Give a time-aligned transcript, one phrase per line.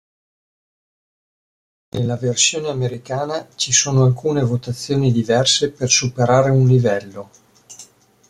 [1.89, 7.29] Nella versione americana ci sono alcune votazioni diverse per superare un livello.